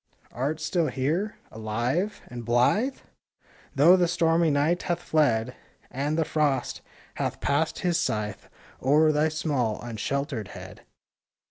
Art 0.31 0.59
still 0.59 0.87
here? 0.87 1.35
Alive? 1.51 2.23
and 2.25 2.43
blithe? 2.43 2.97
Though 3.75 3.95
the 3.95 4.07
stormy 4.07 4.49
Night 4.49 4.81
hath 4.81 4.99
fled, 4.99 5.55
And 5.91 6.17
the 6.17 6.25
Frost 6.25 6.81
hath 7.17 7.39
passed 7.39 7.77
his 7.81 7.99
scythe 7.99 8.49
O'er 8.81 9.11
thy 9.11 9.29
small, 9.29 9.79
unsheltered 9.79 10.47
head? 10.47 10.81